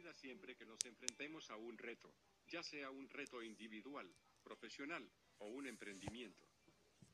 vida 0.00 0.14
siempre 0.14 0.56
que 0.56 0.64
nos 0.64 0.82
enfrentemos 0.86 1.50
a 1.50 1.56
un 1.56 1.76
reto, 1.76 2.10
ya 2.48 2.62
sea 2.62 2.90
un 2.90 3.06
reto 3.10 3.42
individual, 3.42 4.10
profesional 4.42 5.06
o 5.40 5.48
un 5.48 5.66
emprendimiento. 5.66 6.48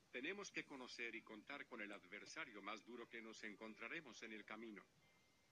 Tenemos 0.09 0.49
que 0.51 0.63
conocer 0.63 1.13
y 1.13 1.21
contar 1.21 1.65
con 1.65 1.81
el 1.81 1.91
adversario 1.91 2.61
más 2.61 2.85
duro 2.85 3.09
que 3.09 3.21
nos 3.21 3.43
encontraremos 3.43 4.23
en 4.23 4.31
el 4.31 4.45
camino. 4.45 4.81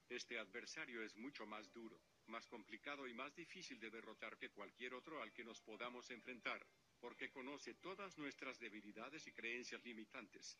Este 0.07 0.39
adversario 0.39 1.03
es 1.03 1.17
mucho 1.17 1.45
más 1.45 1.73
duro, 1.73 1.99
más 2.27 2.47
complicado 2.47 3.05
y 3.05 3.13
más 3.13 3.35
difícil 3.35 3.81
de 3.81 3.89
derrotar 3.89 4.37
que 4.37 4.51
cualquier 4.51 4.93
otro 4.93 5.21
al 5.21 5.33
que 5.33 5.43
nos 5.43 5.59
podamos 5.59 6.09
enfrentar, 6.11 6.65
porque 7.01 7.31
conoce 7.31 7.73
todas 7.73 8.17
nuestras 8.17 8.59
debilidades 8.59 9.27
y 9.27 9.33
creencias 9.33 9.83
limitantes. 9.83 10.57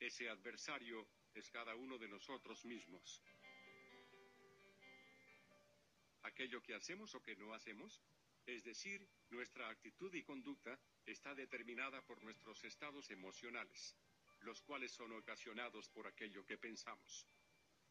Ese 0.00 0.30
adversario 0.30 1.06
es 1.34 1.50
cada 1.50 1.74
uno 1.74 1.98
de 1.98 2.08
nosotros 2.08 2.64
mismos. 2.64 3.22
Aquello 6.38 6.62
que 6.62 6.76
hacemos 6.76 7.12
o 7.16 7.20
que 7.20 7.34
no 7.34 7.52
hacemos, 7.52 8.00
es 8.46 8.62
decir, 8.62 9.04
nuestra 9.30 9.68
actitud 9.70 10.14
y 10.14 10.22
conducta, 10.22 10.78
está 11.04 11.34
determinada 11.34 12.00
por 12.02 12.22
nuestros 12.22 12.62
estados 12.62 13.10
emocionales, 13.10 13.96
los 14.42 14.62
cuales 14.62 14.92
son 14.92 15.10
ocasionados 15.14 15.88
por 15.88 16.06
aquello 16.06 16.46
que 16.46 16.56
pensamos. 16.56 17.26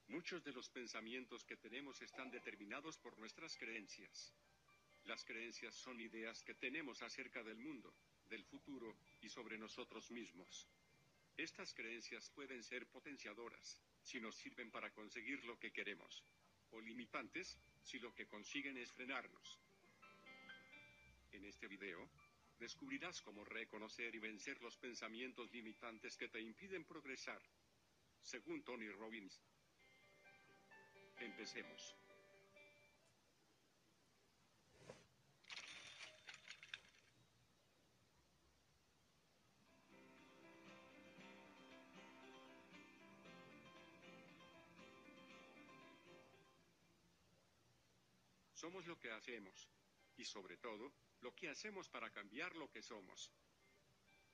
Muchos 0.07 0.45
de 0.45 0.53
los 0.53 0.69
pensamientos 0.69 1.43
que 1.43 1.57
tenemos 1.57 2.01
están 2.01 2.31
determinados 2.31 2.97
por 2.97 3.19
nuestras 3.19 3.57
creencias. 3.57 4.33
Las 5.03 5.25
creencias 5.25 5.75
son 5.75 5.99
ideas 5.99 6.41
que 6.41 6.55
tenemos 6.55 7.01
acerca 7.01 7.43
del 7.43 7.57
mundo, 7.57 7.93
del 8.29 8.45
futuro 8.45 8.95
y 9.19 9.27
sobre 9.27 9.57
nosotros 9.57 10.09
mismos. 10.09 10.69
Estas 11.35 11.73
creencias 11.73 12.29
pueden 12.29 12.63
ser 12.63 12.87
potenciadoras, 12.87 13.81
si 14.03 14.21
nos 14.21 14.37
sirven 14.37 14.71
para 14.71 14.93
conseguir 14.93 15.43
lo 15.43 15.59
que 15.59 15.73
queremos, 15.73 16.23
o 16.71 16.79
limitantes, 16.79 17.59
si 17.87 17.99
lo 17.99 18.13
que 18.13 18.27
consiguen 18.27 18.77
es 18.77 18.91
frenarnos. 18.91 19.57
En 21.31 21.45
este 21.45 21.67
video, 21.67 22.09
descubrirás 22.59 23.21
cómo 23.21 23.45
reconocer 23.45 24.13
y 24.13 24.19
vencer 24.19 24.61
los 24.61 24.75
pensamientos 24.75 25.49
limitantes 25.53 26.17
que 26.17 26.27
te 26.27 26.41
impiden 26.41 26.83
progresar. 26.83 27.41
Según 28.21 28.61
Tony 28.65 28.89
Robbins. 28.89 29.41
Empecemos. 31.19 31.95
Somos 48.57 48.87
lo 48.87 48.97
que 48.97 49.11
hacemos. 49.11 49.69
Y 50.15 50.25
sobre 50.25 50.57
todo, 50.57 50.91
lo 51.21 51.31
que 51.35 51.47
hacemos 51.47 51.87
para 51.89 52.09
cambiar 52.09 52.55
lo 52.55 52.71
que 52.71 52.81
somos. 52.81 53.31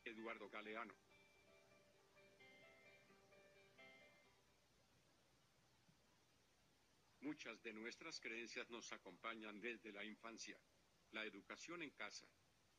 Eduardo 0.06 0.50
Galeano. 0.50 0.96
Muchas 7.20 7.62
de 7.64 7.74
nuestras 7.74 8.22
creencias 8.22 8.70
nos 8.70 8.94
acompañan 8.94 9.60
desde 9.60 9.92
la 9.92 10.06
infancia. 10.06 10.58
La 11.12 11.26
educación 11.26 11.82
en 11.82 11.92
casa, 11.92 12.26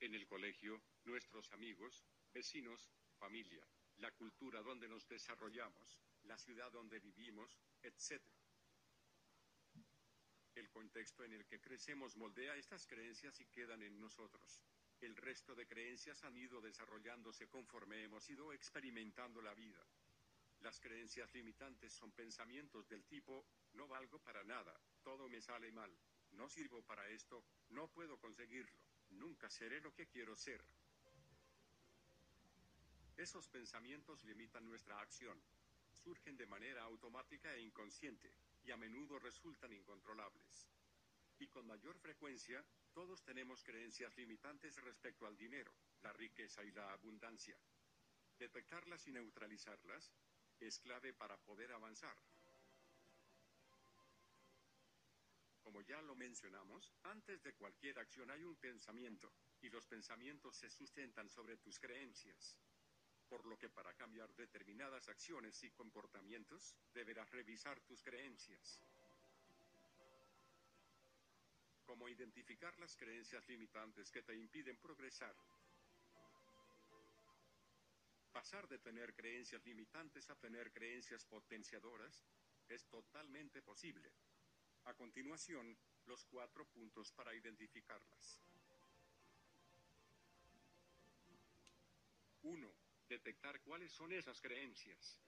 en 0.00 0.14
el 0.14 0.26
colegio, 0.26 0.82
nuestros 1.04 1.52
amigos, 1.52 2.06
vecinos, 2.32 2.90
familia, 3.18 3.68
la 3.98 4.10
cultura 4.12 4.62
donde 4.62 4.88
nos 4.88 5.06
desarrollamos, 5.06 6.00
la 6.22 6.38
ciudad 6.38 6.72
donde 6.72 7.00
vivimos, 7.00 7.58
etc. 7.82 8.22
El 10.54 10.70
contexto 10.70 11.24
en 11.24 11.32
el 11.32 11.44
que 11.46 11.60
crecemos 11.60 12.16
moldea 12.16 12.56
estas 12.56 12.86
creencias 12.86 13.40
y 13.40 13.46
quedan 13.46 13.82
en 13.82 14.00
nosotros. 14.00 14.62
El 15.00 15.16
resto 15.16 15.54
de 15.54 15.66
creencias 15.66 16.22
han 16.22 16.36
ido 16.36 16.60
desarrollándose 16.60 17.48
conforme 17.48 18.04
hemos 18.04 18.28
ido 18.30 18.52
experimentando 18.52 19.42
la 19.42 19.52
vida. 19.54 19.84
Las 20.60 20.80
creencias 20.80 21.34
limitantes 21.34 21.92
son 21.92 22.12
pensamientos 22.12 22.88
del 22.88 23.04
tipo, 23.04 23.44
no 23.74 23.88
valgo 23.88 24.18
para 24.20 24.44
nada, 24.44 24.80
todo 25.02 25.28
me 25.28 25.42
sale 25.42 25.70
mal, 25.72 25.90
no 26.32 26.48
sirvo 26.48 26.82
para 26.82 27.08
esto, 27.08 27.44
no 27.70 27.88
puedo 27.88 28.18
conseguirlo, 28.18 28.78
nunca 29.10 29.50
seré 29.50 29.80
lo 29.80 29.92
que 29.92 30.06
quiero 30.06 30.36
ser. 30.36 30.64
Esos 33.16 33.48
pensamientos 33.48 34.24
limitan 34.24 34.64
nuestra 34.64 35.00
acción. 35.00 35.38
Surgen 36.02 36.36
de 36.36 36.46
manera 36.46 36.82
automática 36.82 37.54
e 37.54 37.60
inconsciente, 37.60 38.30
y 38.64 38.70
a 38.70 38.76
menudo 38.76 39.18
resultan 39.18 39.72
incontrolables. 39.72 40.68
Y 41.38 41.48
con 41.48 41.66
mayor 41.66 41.98
frecuencia, 41.98 42.64
todos 42.92 43.22
tenemos 43.22 43.62
creencias 43.62 44.16
limitantes 44.16 44.76
respecto 44.82 45.26
al 45.26 45.36
dinero, 45.36 45.72
la 46.02 46.12
riqueza 46.12 46.62
y 46.64 46.70
la 46.70 46.92
abundancia. 46.92 47.58
Detectarlas 48.38 49.06
y 49.06 49.12
neutralizarlas 49.12 50.12
es 50.60 50.78
clave 50.78 51.12
para 51.12 51.36
poder 51.36 51.72
avanzar. 51.72 52.16
Como 55.62 55.80
ya 55.82 56.00
lo 56.02 56.14
mencionamos, 56.14 56.92
antes 57.02 57.42
de 57.42 57.54
cualquier 57.54 57.98
acción 57.98 58.30
hay 58.30 58.44
un 58.44 58.56
pensamiento, 58.56 59.32
y 59.60 59.70
los 59.70 59.86
pensamientos 59.86 60.56
se 60.56 60.70
sustentan 60.70 61.28
sobre 61.28 61.56
tus 61.56 61.78
creencias. 61.78 62.56
Por 63.34 63.46
lo 63.46 63.58
que 63.58 63.68
para 63.68 63.92
cambiar 63.94 64.32
determinadas 64.36 65.08
acciones 65.08 65.60
y 65.64 65.70
comportamientos, 65.72 66.76
deberás 66.94 67.28
revisar 67.32 67.80
tus 67.80 68.00
creencias. 68.00 68.80
Cómo 71.84 72.08
identificar 72.08 72.78
las 72.78 72.94
creencias 72.96 73.44
limitantes 73.48 74.12
que 74.12 74.22
te 74.22 74.36
impiden 74.36 74.76
progresar. 74.76 75.34
Pasar 78.30 78.68
de 78.68 78.78
tener 78.78 79.12
creencias 79.16 79.66
limitantes 79.66 80.30
a 80.30 80.36
tener 80.36 80.70
creencias 80.70 81.24
potenciadoras 81.24 82.24
es 82.68 82.86
totalmente 82.86 83.62
posible. 83.62 84.12
A 84.84 84.94
continuación, 84.94 85.76
los 86.06 86.24
cuatro 86.26 86.68
puntos 86.68 87.10
para 87.10 87.34
identificarlas. 87.34 88.38
1. 92.42 92.83
Detectar 93.14 93.60
cuáles 93.60 93.92
son 93.92 94.10
esas 94.10 94.40
creencias. 94.40 95.20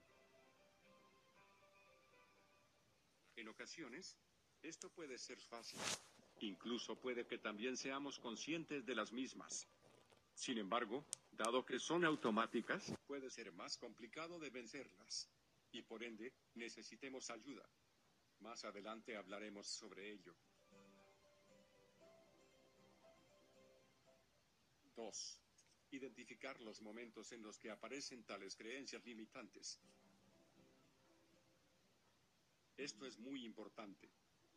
En 3.37 3.47
ocasiones, 3.47 4.17
esto 4.61 4.89
puede 4.89 5.17
ser 5.17 5.39
fácil. 5.39 5.79
Incluso 6.41 6.99
puede 6.99 7.25
que 7.25 7.37
también 7.37 7.77
seamos 7.77 8.19
conscientes 8.19 8.85
de 8.85 8.93
las 8.93 9.13
mismas. 9.13 9.69
Sin 10.33 10.57
embargo, 10.57 11.05
dado 11.31 11.65
que 11.65 11.79
son 11.79 12.03
automáticas, 12.03 12.93
puede 13.07 13.29
ser 13.29 13.53
más 13.53 13.77
complicado 13.77 14.37
de 14.37 14.49
vencerlas. 14.49 15.29
Y 15.71 15.81
por 15.81 16.03
ende, 16.03 16.33
necesitemos 16.55 17.29
ayuda. 17.29 17.63
Más 18.39 18.65
adelante 18.65 19.15
hablaremos 19.15 19.65
sobre 19.65 20.11
ello. 20.11 20.35
2. 24.93 25.46
Identificar 25.91 26.59
los 26.61 26.81
momentos 26.81 27.31
en 27.31 27.41
los 27.41 27.57
que 27.57 27.71
aparecen 27.71 28.23
tales 28.23 28.55
creencias 28.55 29.05
limitantes. 29.05 29.79
Esto 32.75 33.05
es 33.05 33.17
muy 33.17 33.45
importante, 33.45 34.09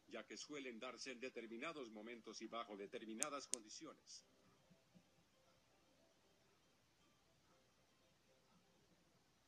ya 0.09 0.27
que 0.27 0.37
suelen 0.37 0.79
darse 0.79 1.13
en 1.13 1.21
determinados 1.21 1.91
momentos 1.91 2.43
y 2.43 2.47
bajo 2.47 2.77
determinadas 2.77 3.47
condiciones. 3.47 4.25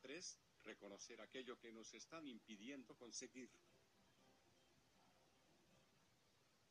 3. 0.02 0.38
Reconocer 0.64 1.20
aquello 1.20 1.58
que 1.58 1.72
nos 1.72 1.92
están 1.94 2.26
impidiendo 2.26 2.94
conseguir. 2.96 3.50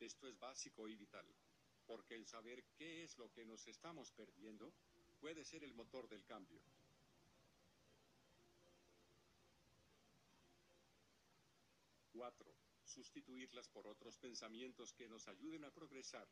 Esto 0.00 0.26
es 0.26 0.38
básico 0.38 0.88
y 0.88 0.96
vital, 0.96 1.26
porque 1.86 2.16
el 2.16 2.26
saber 2.26 2.64
qué 2.76 3.04
es 3.04 3.16
lo 3.18 3.30
que 3.30 3.44
nos 3.44 3.66
estamos 3.68 4.10
perdiendo 4.10 4.72
puede 5.22 5.44
ser 5.44 5.62
el 5.62 5.72
motor 5.72 6.08
del 6.08 6.24
cambio. 6.24 6.60
4. 12.12 12.54
Sustituirlas 12.84 13.68
por 13.68 13.86
otros 13.86 14.18
pensamientos 14.18 14.92
que 14.92 15.08
nos 15.08 15.28
ayuden 15.28 15.64
a 15.64 15.70
progresar. 15.70 16.28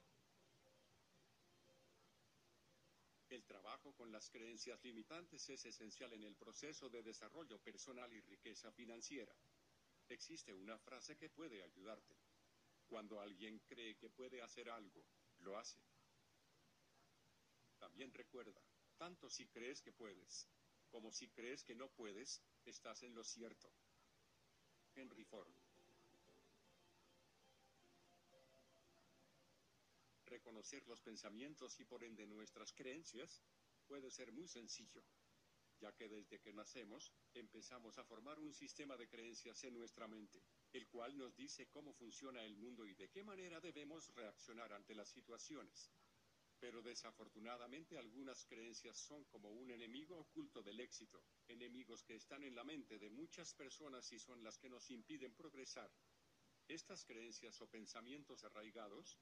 El 3.29 3.45
trabajo 3.45 3.95
con 3.95 4.11
las 4.11 4.29
creencias 4.29 4.83
limitantes 4.83 5.49
es 5.49 5.65
esencial 5.65 6.13
en 6.13 6.25
el 6.25 6.35
proceso 6.35 6.91
de 6.91 7.05
desarrollo 7.05 7.61
personal 7.61 8.13
y 8.13 8.21
riqueza 8.23 8.73
financiera. 8.73 9.33
Existe 10.09 10.53
una 10.53 10.77
frase 10.81 11.17
que 11.17 11.31
puede 11.31 11.63
ayudarte. 11.63 12.17
Cuando 12.89 13.21
alguien 13.21 13.61
cree 13.61 13.95
que 13.95 14.11
puede 14.11 14.43
hacer 14.43 14.69
algo, 14.69 15.07
lo 15.39 15.57
hace. 15.57 15.79
También 17.79 18.13
recuerda, 18.13 18.61
tanto 19.01 19.31
si 19.31 19.47
crees 19.47 19.81
que 19.81 19.93
puedes, 19.93 20.47
como 20.91 21.11
si 21.11 21.27
crees 21.31 21.65
que 21.65 21.75
no 21.75 21.89
puedes, 21.89 22.43
estás 22.67 23.03
en 23.03 23.15
lo 23.15 23.25
cierto. 23.25 23.73
Henry 24.95 25.25
Ford. 25.25 25.55
conocer 30.43 30.87
los 30.87 31.01
pensamientos 31.01 31.79
y 31.81 31.85
por 31.85 32.03
ende 32.05 32.27
nuestras 32.27 32.73
creencias 32.73 33.43
puede 33.87 34.11
ser 34.11 34.33
muy 34.33 34.49
sencillo, 34.49 35.03
ya 35.81 35.93
que 35.93 36.09
desde 36.09 36.41
que 36.41 36.53
nacemos 36.53 37.13
empezamos 37.35 37.99
a 37.99 38.05
formar 38.05 38.39
un 38.39 38.53
sistema 38.53 38.97
de 38.97 39.09
creencias 39.09 39.63
en 39.65 39.75
nuestra 39.75 40.07
mente, 40.07 40.43
el 40.73 40.87
cual 40.89 41.17
nos 41.17 41.37
dice 41.37 41.69
cómo 41.69 41.93
funciona 41.93 42.45
el 42.45 42.57
mundo 42.57 42.87
y 42.87 42.95
de 42.95 43.09
qué 43.09 43.23
manera 43.23 43.61
debemos 43.61 44.15
reaccionar 44.15 44.73
ante 44.73 44.95
las 44.95 45.09
situaciones. 45.09 45.91
Pero 46.61 46.83
desafortunadamente 46.83 47.97
algunas 47.97 48.45
creencias 48.45 48.99
son 48.99 49.25
como 49.25 49.51
un 49.51 49.71
enemigo 49.71 50.19
oculto 50.19 50.63
del 50.63 50.79
éxito, 50.79 51.25
enemigos 51.49 52.05
que 52.05 52.15
están 52.15 52.45
en 52.45 52.55
la 52.55 52.65
mente 52.65 52.99
de 52.99 53.09
muchas 53.09 53.55
personas 53.55 54.13
y 54.13 54.19
son 54.19 54.45
las 54.45 54.59
que 54.59 54.69
nos 54.69 54.91
impiden 54.91 55.35
progresar. 55.35 55.91
Estas 56.69 57.05
creencias 57.05 57.61
o 57.63 57.67
pensamientos 57.67 58.45
arraigados 58.45 59.19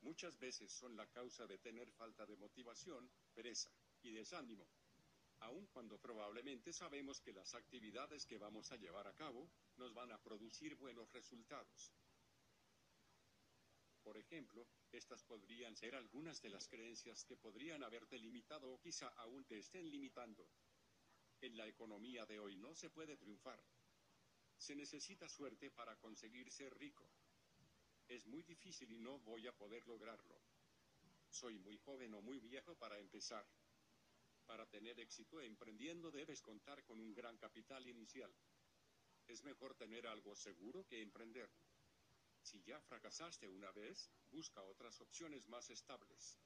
muchas 0.00 0.38
veces 0.38 0.72
son 0.72 0.96
la 0.96 1.06
causa 1.06 1.46
de 1.46 1.58
tener 1.58 1.92
falta 1.92 2.26
de 2.26 2.36
motivación, 2.36 3.08
pereza 3.34 3.70
y 4.02 4.10
desánimo, 4.10 4.66
aun 5.40 5.66
cuando 5.66 5.98
probablemente 5.98 6.72
sabemos 6.72 7.20
que 7.20 7.32
las 7.32 7.54
actividades 7.54 8.26
que 8.26 8.38
vamos 8.38 8.72
a 8.72 8.76
llevar 8.76 9.06
a 9.06 9.14
cabo 9.14 9.50
nos 9.76 9.92
van 9.92 10.10
a 10.10 10.18
producir 10.22 10.74
buenos 10.76 11.12
resultados. 11.12 11.92
Por 14.02 14.16
ejemplo, 14.16 14.66
estas 14.90 15.22
podrían 15.24 15.76
ser 15.76 15.94
algunas 15.94 16.42
de 16.42 16.50
las 16.50 16.68
creencias 16.68 17.24
que 17.24 17.36
podrían 17.36 17.82
haberte 17.84 18.18
limitado 18.18 18.72
o 18.72 18.80
quizá 18.80 19.08
aún 19.08 19.44
te 19.44 19.58
estén 19.58 19.88
limitando. 19.88 20.48
En 21.40 21.56
la 21.56 21.66
economía 21.66 22.26
de 22.26 22.38
hoy 22.38 22.56
no 22.56 22.74
se 22.74 22.90
puede 22.90 23.16
triunfar. 23.16 23.62
Se 24.56 24.74
necesita 24.74 25.28
suerte 25.28 25.70
para 25.70 25.96
conseguir 25.96 26.50
ser 26.50 26.76
rico. 26.78 27.08
Es 28.08 28.26
muy 28.26 28.42
difícil 28.42 28.90
y 28.92 28.98
no 28.98 29.18
voy 29.20 29.46
a 29.46 29.56
poder 29.56 29.86
lograrlo. 29.86 30.40
Soy 31.30 31.58
muy 31.58 31.78
joven 31.78 32.14
o 32.14 32.22
muy 32.22 32.40
viejo 32.40 32.74
para 32.74 32.98
empezar. 32.98 33.46
Para 34.46 34.66
tener 34.66 34.98
éxito 35.00 35.40
emprendiendo 35.40 36.10
debes 36.10 36.42
contar 36.42 36.84
con 36.84 37.00
un 37.00 37.14
gran 37.14 37.38
capital 37.38 37.86
inicial. 37.86 38.32
Es 39.26 39.42
mejor 39.44 39.74
tener 39.74 40.06
algo 40.06 40.34
seguro 40.34 40.86
que 40.86 41.00
emprender. 41.00 41.48
Si 42.42 42.60
ya 42.64 42.80
fracasaste 42.80 43.48
una 43.48 43.70
vez, 43.72 44.10
busca 44.30 44.62
otras 44.62 45.00
opciones 45.00 45.48
más 45.48 45.70
estables. 45.70 46.38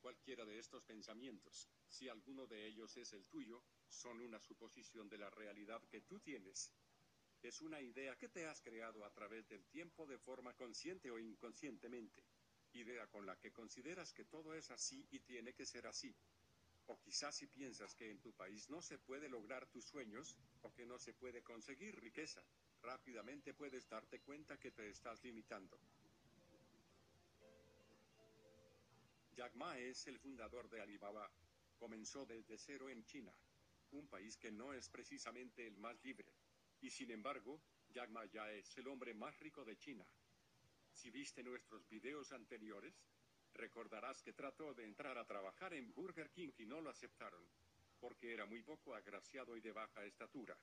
Cualquiera 0.00 0.44
de 0.44 0.58
estos 0.58 0.84
pensamientos, 0.84 1.70
si 1.88 2.08
alguno 2.08 2.46
de 2.46 2.66
ellos 2.66 2.94
es 2.98 3.14
el 3.14 3.24
tuyo, 3.26 3.64
son 3.88 4.20
una 4.20 4.38
suposición 4.38 5.08
de 5.08 5.16
la 5.16 5.30
realidad 5.30 5.82
que 5.88 6.02
tú 6.02 6.20
tienes. 6.20 6.70
Es 7.40 7.62
una 7.62 7.80
idea 7.80 8.14
que 8.16 8.28
te 8.28 8.46
has 8.46 8.60
creado 8.60 9.04
a 9.04 9.10
través 9.10 9.48
del 9.48 9.64
tiempo 9.64 10.06
de 10.06 10.18
forma 10.18 10.54
consciente 10.54 11.10
o 11.10 11.18
inconscientemente. 11.18 12.22
Idea 12.74 13.06
con 13.06 13.24
la 13.24 13.38
que 13.38 13.52
consideras 13.52 14.12
que 14.12 14.26
todo 14.26 14.52
es 14.54 14.70
así 14.70 15.06
y 15.10 15.20
tiene 15.20 15.54
que 15.54 15.64
ser 15.64 15.86
así. 15.86 16.14
O 16.86 17.00
quizás 17.00 17.36
si 17.36 17.46
piensas 17.46 17.94
que 17.94 18.10
en 18.10 18.20
tu 18.20 18.32
país 18.34 18.68
no 18.68 18.82
se 18.82 18.98
puede 18.98 19.30
lograr 19.30 19.66
tus 19.68 19.86
sueños 19.86 20.36
o 20.60 20.74
que 20.74 20.84
no 20.84 20.98
se 20.98 21.14
puede 21.14 21.42
conseguir 21.42 21.98
riqueza, 21.98 22.44
rápidamente 22.84 23.54
puedes 23.54 23.88
darte 23.88 24.20
cuenta 24.20 24.58
que 24.58 24.70
te 24.70 24.88
estás 24.88 25.22
limitando. 25.24 25.78
Jack 29.34 29.54
Ma 29.54 29.78
es 29.78 30.06
el 30.06 30.18
fundador 30.18 30.68
de 30.68 30.80
Alibaba. 30.80 31.28
Comenzó 31.76 32.24
desde 32.24 32.56
cero 32.56 32.88
en 32.88 33.04
China, 33.04 33.32
un 33.90 34.06
país 34.06 34.36
que 34.36 34.52
no 34.52 34.72
es 34.72 34.88
precisamente 34.88 35.66
el 35.66 35.76
más 35.76 36.02
libre. 36.04 36.28
Y 36.80 36.90
sin 36.90 37.10
embargo, 37.10 37.60
Jack 37.90 38.10
Ma 38.10 38.26
ya 38.26 38.50
es 38.52 38.76
el 38.76 38.86
hombre 38.86 39.14
más 39.14 39.38
rico 39.40 39.64
de 39.64 39.76
China. 39.76 40.06
Si 40.92 41.10
viste 41.10 41.42
nuestros 41.42 41.88
videos 41.88 42.32
anteriores, 42.32 42.94
recordarás 43.54 44.22
que 44.22 44.32
trató 44.32 44.74
de 44.74 44.84
entrar 44.84 45.18
a 45.18 45.26
trabajar 45.26 45.74
en 45.74 45.92
Burger 45.92 46.30
King 46.30 46.52
y 46.58 46.66
no 46.66 46.80
lo 46.80 46.90
aceptaron, 46.90 47.42
porque 47.98 48.32
era 48.32 48.46
muy 48.46 48.62
poco 48.62 48.94
agraciado 48.94 49.56
y 49.56 49.60
de 49.60 49.72
baja 49.72 50.04
estatura. 50.04 50.56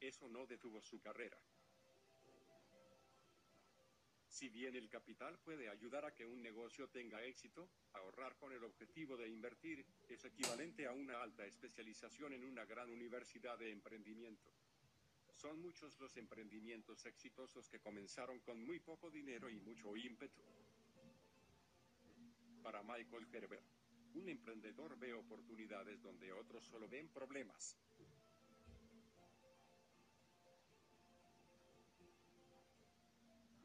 Eso 0.00 0.28
no 0.28 0.46
detuvo 0.46 0.80
su 0.80 0.98
carrera. 1.00 1.38
Si 4.26 4.48
bien 4.48 4.74
el 4.74 4.88
capital 4.88 5.38
puede 5.40 5.68
ayudar 5.68 6.06
a 6.06 6.14
que 6.14 6.24
un 6.24 6.40
negocio 6.40 6.88
tenga 6.88 7.22
éxito, 7.22 7.68
ahorrar 7.92 8.36
con 8.36 8.52
el 8.52 8.64
objetivo 8.64 9.16
de 9.16 9.28
invertir 9.28 9.84
es 10.08 10.24
equivalente 10.24 10.86
a 10.86 10.92
una 10.92 11.20
alta 11.20 11.44
especialización 11.44 12.32
en 12.32 12.44
una 12.44 12.64
gran 12.64 12.88
universidad 12.88 13.58
de 13.58 13.70
emprendimiento. 13.70 14.50
Son 15.34 15.60
muchos 15.60 15.98
los 15.98 16.16
emprendimientos 16.16 17.04
exitosos 17.04 17.68
que 17.68 17.80
comenzaron 17.80 18.40
con 18.40 18.64
muy 18.64 18.78
poco 18.78 19.10
dinero 19.10 19.50
y 19.50 19.60
mucho 19.60 19.94
ímpetu. 19.94 20.40
Para 22.62 22.82
Michael 22.82 23.26
Gerber, 23.26 23.62
un 24.14 24.28
emprendedor 24.28 24.98
ve 24.98 25.12
oportunidades 25.12 26.00
donde 26.02 26.32
otros 26.32 26.64
solo 26.64 26.88
ven 26.88 27.08
problemas. 27.08 27.76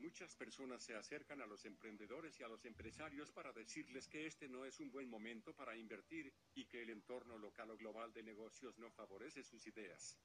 Muchas 0.05 0.35
personas 0.35 0.83
se 0.83 0.93
acercan 0.93 1.41
a 1.41 1.47
los 1.47 1.65
emprendedores 1.65 2.39
y 2.39 2.43
a 2.43 2.47
los 2.47 2.63
empresarios 2.63 3.31
para 3.31 3.51
decirles 3.51 4.07
que 4.07 4.27
este 4.27 4.47
no 4.47 4.63
es 4.63 4.79
un 4.79 4.91
buen 4.91 5.09
momento 5.09 5.51
para 5.55 5.75
invertir 5.75 6.31
y 6.53 6.65
que 6.65 6.83
el 6.83 6.91
entorno 6.91 7.39
local 7.39 7.71
o 7.71 7.75
global 7.75 8.13
de 8.13 8.21
negocios 8.21 8.77
no 8.77 8.91
favorece 8.91 9.43
sus 9.43 9.65
ideas. 9.65 10.15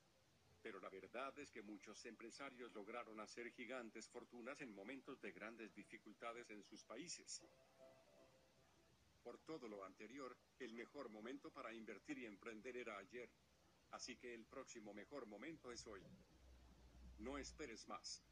Pero 0.60 0.80
la 0.80 0.90
verdad 0.90 1.36
es 1.38 1.50
que 1.50 1.62
muchos 1.62 2.04
empresarios 2.04 2.70
lograron 2.74 3.20
hacer 3.20 3.50
gigantes 3.52 4.06
fortunas 4.06 4.60
en 4.60 4.74
momentos 4.74 5.18
de 5.22 5.32
grandes 5.32 5.74
dificultades 5.74 6.50
en 6.50 6.62
sus 6.62 6.84
países. 6.84 7.42
Por 9.22 9.38
todo 9.38 9.66
lo 9.66 9.82
anterior, 9.82 10.36
el 10.58 10.74
mejor 10.74 11.08
momento 11.08 11.50
para 11.50 11.72
invertir 11.72 12.18
y 12.18 12.26
emprender 12.26 12.76
era 12.76 12.98
ayer. 12.98 13.30
Así 13.92 14.18
que 14.18 14.34
el 14.34 14.44
próximo 14.44 14.92
mejor 14.92 15.24
momento 15.24 15.72
es 15.72 15.86
hoy. 15.86 16.02
No 17.16 17.38
esperes 17.38 17.88
más. 17.88 18.29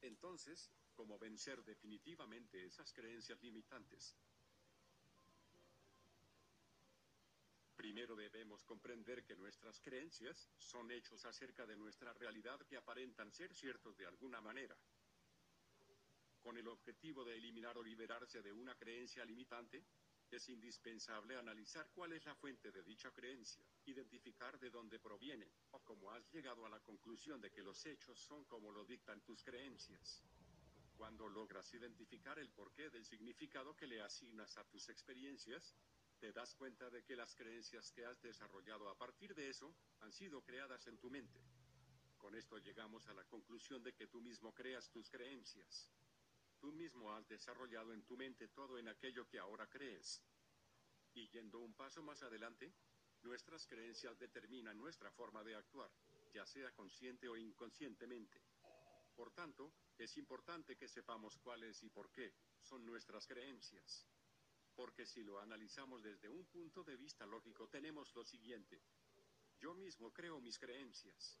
Entonces, 0.00 0.70
¿cómo 0.94 1.18
vencer 1.18 1.64
definitivamente 1.64 2.64
esas 2.64 2.92
creencias 2.92 3.42
limitantes? 3.42 4.16
Primero 7.76 8.16
debemos 8.16 8.64
comprender 8.64 9.24
que 9.24 9.36
nuestras 9.36 9.80
creencias 9.80 10.50
son 10.56 10.90
hechos 10.90 11.24
acerca 11.24 11.64
de 11.64 11.76
nuestra 11.76 12.12
realidad 12.12 12.60
que 12.66 12.76
aparentan 12.76 13.30
ser 13.32 13.54
ciertos 13.54 13.96
de 13.96 14.06
alguna 14.06 14.40
manera. 14.40 14.76
Con 16.40 16.56
el 16.56 16.66
objetivo 16.66 17.24
de 17.24 17.36
eliminar 17.36 17.78
o 17.78 17.82
liberarse 17.82 18.42
de 18.42 18.52
una 18.52 18.74
creencia 18.74 19.24
limitante, 19.24 19.84
es 20.36 20.48
indispensable 20.48 21.36
analizar 21.36 21.88
cuál 21.94 22.12
es 22.12 22.24
la 22.24 22.34
fuente 22.34 22.70
de 22.70 22.82
dicha 22.82 23.10
creencia, 23.10 23.64
identificar 23.86 24.58
de 24.58 24.70
dónde 24.70 24.98
proviene, 24.98 25.48
o 25.70 25.80
cómo 25.80 26.10
has 26.10 26.30
llegado 26.32 26.66
a 26.66 26.68
la 26.68 26.80
conclusión 26.80 27.40
de 27.40 27.50
que 27.50 27.62
los 27.62 27.84
hechos 27.86 28.18
son 28.18 28.44
como 28.44 28.70
lo 28.70 28.84
dictan 28.84 29.20
tus 29.22 29.42
creencias. 29.42 30.22
Cuando 30.96 31.28
logras 31.28 31.72
identificar 31.74 32.38
el 32.38 32.50
porqué 32.50 32.90
del 32.90 33.04
significado 33.04 33.76
que 33.76 33.86
le 33.86 34.02
asignas 34.02 34.56
a 34.56 34.64
tus 34.64 34.88
experiencias, 34.88 35.74
te 36.18 36.32
das 36.32 36.54
cuenta 36.56 36.90
de 36.90 37.04
que 37.04 37.14
las 37.14 37.34
creencias 37.34 37.92
que 37.92 38.04
has 38.04 38.20
desarrollado 38.20 38.88
a 38.88 38.98
partir 38.98 39.34
de 39.34 39.48
eso 39.48 39.72
han 40.00 40.12
sido 40.12 40.42
creadas 40.42 40.86
en 40.88 40.98
tu 40.98 41.08
mente. 41.08 41.40
Con 42.18 42.34
esto 42.34 42.58
llegamos 42.58 43.06
a 43.06 43.14
la 43.14 43.24
conclusión 43.24 43.82
de 43.82 43.94
que 43.94 44.08
tú 44.08 44.20
mismo 44.20 44.52
creas 44.52 44.90
tus 44.90 45.08
creencias. 45.08 45.88
Tú 46.58 46.72
mismo 46.72 47.12
has 47.14 47.26
desarrollado 47.28 47.92
en 47.92 48.02
tu 48.04 48.16
mente 48.16 48.48
todo 48.48 48.78
en 48.78 48.88
aquello 48.88 49.26
que 49.28 49.38
ahora 49.38 49.68
crees. 49.68 50.22
Y 51.14 51.28
yendo 51.28 51.60
un 51.60 51.74
paso 51.74 52.02
más 52.02 52.22
adelante, 52.22 52.72
nuestras 53.22 53.66
creencias 53.66 54.18
determinan 54.18 54.76
nuestra 54.76 55.10
forma 55.10 55.42
de 55.44 55.54
actuar, 55.54 55.90
ya 56.32 56.44
sea 56.46 56.72
consciente 56.72 57.28
o 57.28 57.36
inconscientemente. 57.36 58.42
Por 59.14 59.32
tanto, 59.32 59.72
es 59.96 60.16
importante 60.16 60.76
que 60.76 60.88
sepamos 60.88 61.36
cuáles 61.38 61.82
y 61.82 61.90
por 61.90 62.10
qué 62.10 62.34
son 62.62 62.86
nuestras 62.86 63.26
creencias. 63.26 64.06
Porque 64.74 65.06
si 65.06 65.24
lo 65.24 65.40
analizamos 65.40 66.02
desde 66.02 66.28
un 66.28 66.46
punto 66.46 66.84
de 66.84 66.96
vista 66.96 67.26
lógico, 67.26 67.68
tenemos 67.68 68.14
lo 68.14 68.24
siguiente. 68.24 68.80
Yo 69.58 69.74
mismo 69.74 70.12
creo 70.12 70.40
mis 70.40 70.58
creencias. 70.58 71.40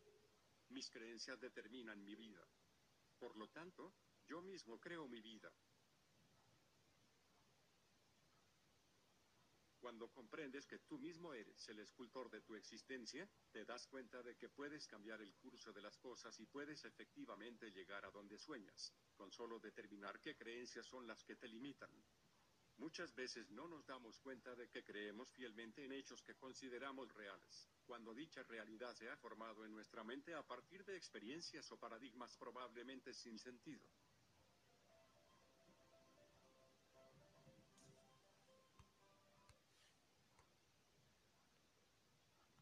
Mis 0.70 0.90
creencias 0.90 1.38
determinan 1.38 2.02
mi 2.04 2.16
vida. 2.16 2.44
Por 3.16 3.36
lo 3.36 3.48
tanto, 3.48 3.94
yo 4.28 4.42
mismo 4.42 4.78
creo 4.78 5.08
mi 5.08 5.20
vida. 5.20 5.50
Cuando 9.80 10.10
comprendes 10.10 10.66
que 10.66 10.80
tú 10.80 10.98
mismo 10.98 11.32
eres 11.32 11.66
el 11.68 11.78
escultor 11.78 12.28
de 12.28 12.42
tu 12.42 12.54
existencia, 12.54 13.26
te 13.50 13.64
das 13.64 13.86
cuenta 13.86 14.22
de 14.22 14.36
que 14.36 14.50
puedes 14.50 14.86
cambiar 14.86 15.22
el 15.22 15.34
curso 15.36 15.72
de 15.72 15.80
las 15.80 15.96
cosas 15.98 16.38
y 16.40 16.46
puedes 16.46 16.84
efectivamente 16.84 17.70
llegar 17.70 18.04
a 18.04 18.10
donde 18.10 18.38
sueñas, 18.38 18.92
con 19.14 19.32
solo 19.32 19.58
determinar 19.58 20.20
qué 20.20 20.36
creencias 20.36 20.84
son 20.84 21.06
las 21.06 21.24
que 21.24 21.36
te 21.36 21.48
limitan. 21.48 21.90
Muchas 22.76 23.14
veces 23.14 23.50
no 23.50 23.66
nos 23.66 23.86
damos 23.86 24.20
cuenta 24.20 24.54
de 24.54 24.68
que 24.68 24.84
creemos 24.84 25.32
fielmente 25.32 25.84
en 25.84 25.92
hechos 25.92 26.22
que 26.22 26.36
consideramos 26.36 27.12
reales, 27.14 27.68
cuando 27.86 28.14
dicha 28.14 28.42
realidad 28.42 28.94
se 28.94 29.08
ha 29.08 29.16
formado 29.16 29.64
en 29.64 29.72
nuestra 29.72 30.04
mente 30.04 30.34
a 30.34 30.46
partir 30.46 30.84
de 30.84 30.96
experiencias 30.96 31.72
o 31.72 31.78
paradigmas 31.78 32.36
probablemente 32.36 33.14
sin 33.14 33.38
sentido. 33.38 33.88